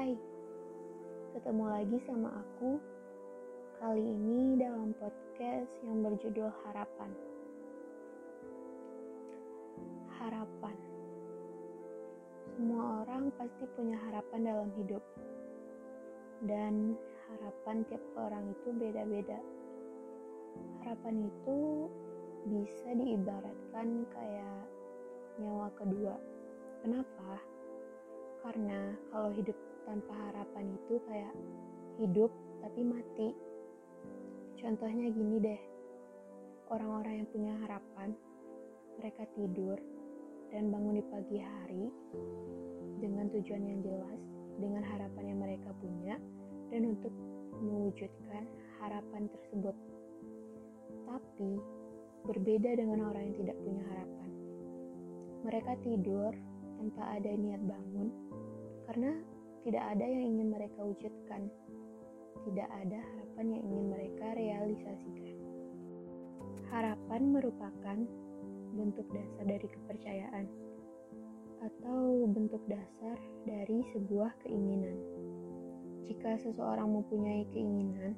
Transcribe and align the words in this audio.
Hai, 0.00 0.16
ketemu 1.36 1.64
lagi 1.68 2.00
sama 2.08 2.32
aku. 2.32 2.80
Kali 3.76 4.00
ini 4.00 4.56
dalam 4.56 4.96
podcast 4.96 5.68
yang 5.84 6.00
berjudul 6.00 6.48
Harapan. 6.64 7.12
Harapan. 10.16 10.72
Semua 12.56 13.04
orang 13.04 13.28
pasti 13.36 13.68
punya 13.76 14.00
harapan 14.08 14.40
dalam 14.40 14.72
hidup. 14.80 15.04
Dan 16.48 16.96
harapan 17.28 17.84
tiap 17.92 18.04
orang 18.16 18.56
itu 18.56 18.72
beda-beda. 18.72 19.36
Harapan 20.80 21.28
itu 21.28 21.58
bisa 22.48 22.88
diibaratkan 22.96 24.08
kayak 24.16 24.64
nyawa 25.44 25.68
kedua. 25.76 26.16
Kenapa? 26.80 27.36
Karena 28.40 28.96
kalau 29.12 29.28
hidup 29.36 29.69
tanpa 29.84 30.12
harapan 30.30 30.64
itu 30.76 31.00
kayak 31.08 31.34
hidup 32.00 32.30
tapi 32.60 32.80
mati. 32.84 33.28
Contohnya 34.60 35.08
gini 35.08 35.36
deh, 35.40 35.60
orang-orang 36.68 37.24
yang 37.24 37.28
punya 37.32 37.52
harapan, 37.64 38.12
mereka 39.00 39.24
tidur 39.32 39.80
dan 40.52 40.68
bangun 40.68 41.00
di 41.00 41.04
pagi 41.08 41.38
hari 41.40 41.84
dengan 43.00 43.32
tujuan 43.32 43.64
yang 43.64 43.80
jelas, 43.80 44.20
dengan 44.60 44.84
harapan 44.84 45.24
yang 45.32 45.40
mereka 45.40 45.70
punya, 45.80 46.20
dan 46.68 46.82
untuk 46.84 47.14
mewujudkan 47.60 48.44
harapan 48.80 49.28
tersebut. 49.32 49.76
Tapi 51.08 51.52
berbeda 52.28 52.76
dengan 52.76 53.08
orang 53.08 53.32
yang 53.32 53.36
tidak 53.40 53.56
punya 53.64 53.82
harapan. 53.88 54.30
Mereka 55.40 55.72
tidur 55.80 56.32
tanpa 56.76 57.16
ada 57.16 57.32
niat 57.32 57.62
bangun 57.64 58.08
karena 58.88 59.12
tidak 59.60 59.84
ada 59.92 60.04
yang 60.04 60.24
ingin 60.36 60.48
mereka 60.56 60.80
wujudkan. 60.80 61.52
Tidak 62.48 62.68
ada 62.72 62.98
harapan 62.98 63.46
yang 63.52 63.62
ingin 63.68 63.86
mereka 63.92 64.26
realisasikan. 64.32 65.36
Harapan 66.72 67.22
merupakan 67.28 67.98
bentuk 68.72 69.04
dasar 69.12 69.44
dari 69.44 69.66
kepercayaan 69.68 70.46
atau 71.60 72.24
bentuk 72.32 72.62
dasar 72.72 73.20
dari 73.44 73.84
sebuah 73.92 74.32
keinginan. 74.46 74.96
Jika 76.08 76.40
seseorang 76.40 76.88
mempunyai 76.88 77.44
keinginan, 77.52 78.16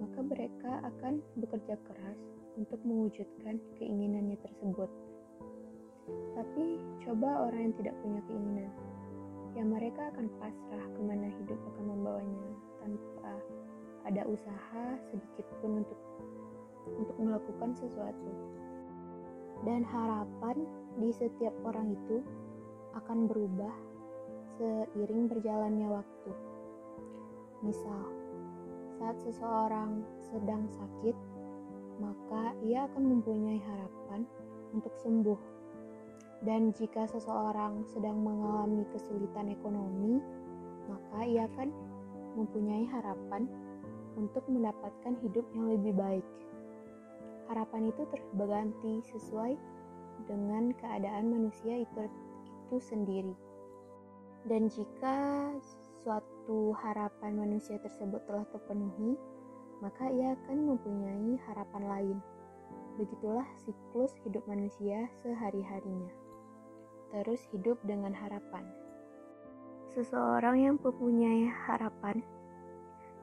maka 0.00 0.24
mereka 0.24 0.80
akan 0.88 1.20
bekerja 1.36 1.76
keras 1.84 2.18
untuk 2.56 2.80
mewujudkan 2.88 3.60
keinginannya 3.76 4.40
tersebut. 4.40 4.88
Tapi 6.34 6.80
coba 7.04 7.46
orang 7.52 7.70
yang 7.70 7.76
tidak 7.76 7.94
punya 8.00 8.20
keinginan, 8.24 8.72
ya 9.54 9.66
mereka 9.66 10.14
akan 10.14 10.26
pasrah 10.38 10.86
ke 10.94 11.00
mana 11.02 11.26
hidup 11.26 11.58
akan 11.74 11.84
membawanya 11.90 12.50
tanpa 12.78 13.32
ada 14.06 14.22
usaha 14.30 14.84
sedikit 15.10 15.46
pun 15.60 15.84
untuk 15.84 16.00
untuk 16.96 17.16
melakukan 17.20 17.70
sesuatu. 17.76 18.30
Dan 19.60 19.84
harapan 19.84 20.64
di 20.96 21.12
setiap 21.12 21.52
orang 21.68 21.92
itu 21.92 22.24
akan 22.96 23.28
berubah 23.28 23.74
seiring 24.56 25.28
berjalannya 25.28 25.88
waktu. 25.88 26.32
Misal, 27.60 28.08
saat 28.96 29.20
seseorang 29.20 30.00
sedang 30.32 30.64
sakit, 30.72 31.16
maka 32.00 32.56
ia 32.64 32.88
akan 32.88 33.20
mempunyai 33.20 33.60
harapan 33.60 34.24
untuk 34.72 34.96
sembuh. 34.96 35.59
Dan 36.40 36.72
jika 36.72 37.04
seseorang 37.04 37.84
sedang 37.84 38.24
mengalami 38.24 38.88
kesulitan 38.96 39.52
ekonomi, 39.52 40.24
maka 40.88 41.20
ia 41.28 41.44
akan 41.52 41.68
mempunyai 42.32 42.88
harapan 42.88 43.44
untuk 44.16 44.40
mendapatkan 44.48 45.14
hidup 45.20 45.44
yang 45.52 45.68
lebih 45.68 45.92
baik. 45.92 46.26
Harapan 47.52 47.92
itu 47.92 48.02
terganti 48.08 49.04
sesuai 49.12 49.52
dengan 50.24 50.72
keadaan 50.80 51.28
manusia 51.28 51.84
itu, 51.84 52.08
itu 52.68 52.76
sendiri. 52.80 53.34
Dan 54.48 54.72
jika 54.72 55.52
suatu 56.00 56.72
harapan 56.80 57.36
manusia 57.36 57.76
tersebut 57.84 58.24
telah 58.24 58.48
terpenuhi, 58.48 59.12
maka 59.84 60.08
ia 60.08 60.32
akan 60.40 60.72
mempunyai 60.72 61.36
harapan 61.44 61.82
lain. 61.84 62.18
Begitulah 62.96 63.44
siklus 63.60 64.16
hidup 64.24 64.44
manusia 64.48 65.08
sehari-harinya. 65.20 66.29
Terus 67.10 67.42
hidup 67.50 67.74
dengan 67.82 68.14
harapan. 68.14 68.62
Seseorang 69.90 70.62
yang 70.62 70.76
mempunyai 70.78 71.50
harapan 71.66 72.22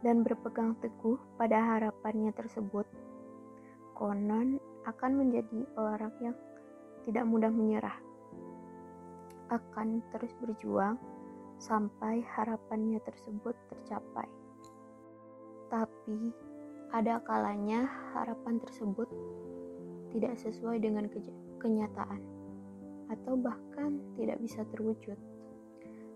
dan 0.00 0.24
berpegang 0.24 0.72
teguh 0.80 1.20
pada 1.36 1.60
harapannya 1.60 2.32
tersebut, 2.32 2.88
konon 3.92 4.56
akan 4.88 5.12
menjadi 5.20 5.68
orang 5.76 6.12
yang 6.24 6.36
tidak 7.04 7.28
mudah 7.28 7.52
menyerah. 7.52 8.00
Akan 9.52 10.00
terus 10.16 10.32
berjuang 10.40 10.96
sampai 11.60 12.24
harapannya 12.24 13.04
tersebut 13.04 13.52
tercapai. 13.68 14.28
Tapi 15.68 16.32
ada 16.96 17.20
kalanya 17.20 17.84
harapan 18.16 18.56
tersebut 18.64 19.12
tidak 20.16 20.40
sesuai 20.40 20.80
dengan 20.80 21.04
kenyataan 21.60 22.33
atau 23.12 23.36
bahkan 23.36 24.00
tidak 24.16 24.40
bisa 24.40 24.64
terwujud. 24.72 25.18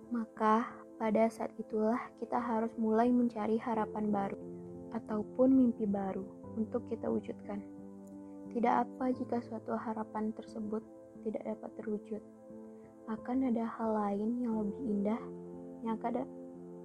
Maka 0.08 0.64
pada 0.96 1.28
saat 1.28 1.52
itulah 1.60 2.00
kita 2.18 2.40
harus 2.40 2.72
mulai 2.80 3.12
mencari 3.12 3.60
harapan 3.60 4.10
baru 4.10 4.40
ataupun 4.96 5.48
mimpi 5.52 5.84
baru 5.84 6.24
untuk 6.56 6.82
kita 6.88 7.06
wujudkan. 7.06 7.60
Tidak 8.50 8.74
apa 8.74 9.12
jika 9.12 9.38
suatu 9.44 9.76
harapan 9.76 10.32
tersebut 10.32 10.80
tidak 11.22 11.44
dapat 11.44 11.70
terwujud. 11.78 12.22
Akan 13.08 13.44
ada 13.44 13.64
hal 13.64 13.90
lain 13.94 14.40
yang 14.40 14.54
lebih 14.64 14.84
indah 14.84 15.20
yang 15.84 15.94
akan 16.00 16.24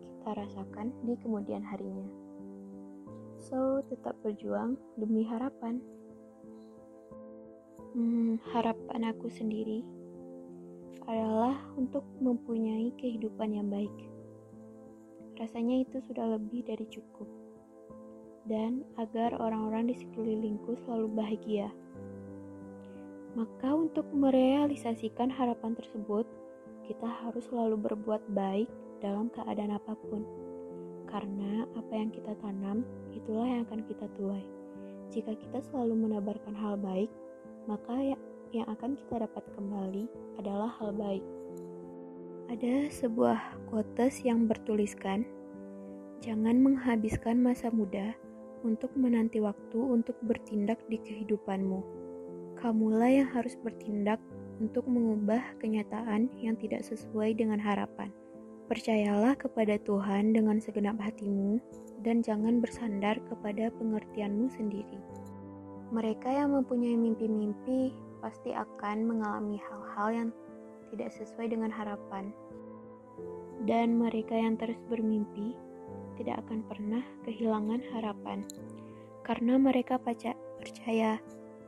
kita 0.04 0.30
rasakan 0.36 0.88
di 1.04 1.16
kemudian 1.20 1.64
harinya. 1.64 2.08
So, 3.44 3.84
tetap 3.92 4.16
berjuang 4.24 4.80
demi 4.96 5.28
harapan. 5.28 5.84
Hmm, 7.94 8.42
harapan 8.50 9.14
aku 9.14 9.30
sendiri 9.30 9.86
adalah 11.06 11.62
untuk 11.78 12.02
mempunyai 12.18 12.90
kehidupan 12.98 13.54
yang 13.54 13.70
baik. 13.70 13.94
Rasanya 15.38 15.86
itu 15.86 16.02
sudah 16.02 16.26
lebih 16.34 16.66
dari 16.66 16.90
cukup. 16.90 17.30
Dan 18.50 18.82
agar 18.98 19.38
orang-orang 19.38 19.94
di 19.94 19.96
sekelilingku 20.02 20.74
selalu 20.82 21.06
bahagia. 21.14 21.70
Maka 23.38 23.70
untuk 23.78 24.10
merealisasikan 24.10 25.30
harapan 25.30 25.78
tersebut, 25.78 26.26
kita 26.90 27.06
harus 27.06 27.46
selalu 27.46 27.78
berbuat 27.78 28.26
baik 28.34 28.74
dalam 29.06 29.30
keadaan 29.30 29.78
apa 29.78 29.94
pun. 30.10 30.26
Karena 31.06 31.70
apa 31.78 31.94
yang 31.94 32.10
kita 32.10 32.34
tanam, 32.42 32.82
itulah 33.14 33.46
yang 33.46 33.70
akan 33.70 33.86
kita 33.86 34.10
tuai. 34.18 34.42
Jika 35.14 35.38
kita 35.38 35.62
selalu 35.70 36.10
menebarkan 36.10 36.58
hal 36.58 36.74
baik, 36.82 37.14
maka 37.66 37.96
ya, 38.00 38.18
yang 38.54 38.68
akan 38.70 38.96
kita 38.98 39.26
dapat 39.26 39.44
kembali 39.58 40.06
adalah 40.38 40.70
hal 40.80 40.94
baik. 40.94 41.26
Ada 42.54 42.92
sebuah 42.92 43.40
quotes 43.72 44.22
yang 44.22 44.46
bertuliskan, 44.46 45.26
Jangan 46.24 46.56
menghabiskan 46.64 47.44
masa 47.44 47.68
muda 47.68 48.16
untuk 48.64 48.96
menanti 48.96 49.44
waktu 49.44 49.76
untuk 49.76 50.16
bertindak 50.24 50.80
di 50.88 50.96
kehidupanmu. 50.96 51.84
Kamulah 52.56 53.12
yang 53.12 53.28
harus 53.28 53.60
bertindak 53.60 54.24
untuk 54.64 54.88
mengubah 54.88 55.44
kenyataan 55.60 56.32
yang 56.40 56.56
tidak 56.56 56.88
sesuai 56.88 57.36
dengan 57.36 57.60
harapan. 57.60 58.08
Percayalah 58.72 59.36
kepada 59.36 59.76
Tuhan 59.84 60.32
dengan 60.32 60.64
segenap 60.64 60.96
hatimu 60.96 61.60
dan 62.08 62.24
jangan 62.24 62.64
bersandar 62.64 63.20
kepada 63.28 63.68
pengertianmu 63.76 64.48
sendiri. 64.48 64.96
Mereka 65.94 66.26
yang 66.26 66.58
mempunyai 66.58 66.98
mimpi-mimpi 66.98 67.94
pasti 68.18 68.50
akan 68.50 69.06
mengalami 69.06 69.62
hal-hal 69.62 70.10
yang 70.10 70.30
tidak 70.90 71.14
sesuai 71.14 71.54
dengan 71.54 71.70
harapan. 71.70 72.34
Dan 73.70 74.02
mereka 74.02 74.34
yang 74.34 74.58
terus 74.58 74.82
bermimpi 74.90 75.54
tidak 76.18 76.42
akan 76.50 76.66
pernah 76.66 77.06
kehilangan 77.30 77.86
harapan. 77.94 78.42
Karena 79.22 79.62
mereka 79.62 80.02
percaya 80.02 81.22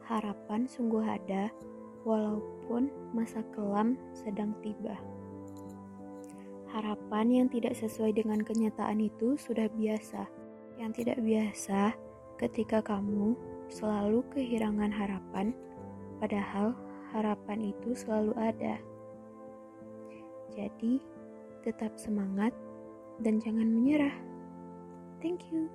harapan 0.10 0.66
sungguh 0.66 1.06
ada 1.06 1.54
walaupun 2.02 2.90
masa 3.14 3.46
kelam 3.54 3.94
sedang 4.18 4.58
tiba. 4.66 4.98
Harapan 6.74 7.30
yang 7.30 7.48
tidak 7.54 7.78
sesuai 7.78 8.18
dengan 8.18 8.42
kenyataan 8.42 9.06
itu 9.06 9.38
sudah 9.38 9.70
biasa. 9.70 10.26
Yang 10.82 10.92
tidak 11.06 11.20
biasa 11.22 11.94
ketika 12.42 12.82
kamu 12.82 13.55
selalu 13.70 14.26
kehilangan 14.34 14.92
harapan, 14.92 15.56
padahal 16.20 16.74
harapan 17.14 17.72
itu 17.72 17.96
selalu 17.96 18.34
ada. 18.38 18.76
Jadi, 20.56 21.04
tetap 21.66 21.98
semangat 21.98 22.54
dan 23.24 23.42
jangan 23.42 23.68
menyerah. 23.68 24.14
Thank 25.24 25.50
you. 25.50 25.72